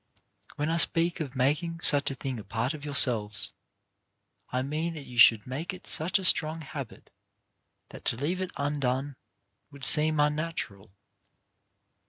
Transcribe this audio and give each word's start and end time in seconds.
When 0.55 0.71
I 0.71 0.77
speak 0.77 1.19
of 1.19 1.35
making 1.35 1.81
such 1.81 2.09
a 2.09 2.15
thing 2.15 2.39
a 2.39 2.43
part 2.43 2.73
of 2.73 2.83
yourselves, 2.83 3.51
I 4.49 4.63
mean 4.63 4.95
that 4.95 5.05
you 5.05 5.19
should 5.19 5.45
make 5.45 5.75
it 5.75 5.85
such 5.85 6.17
a 6.17 6.25
strong 6.25 6.61
habit 6.61 7.11
that 7.91 8.03
to 8.05 8.15
leave 8.15 8.41
it 8.41 8.49
undone 8.57 9.15
would 9.69 9.85
seem 9.85 10.19
unnatural. 10.19 10.89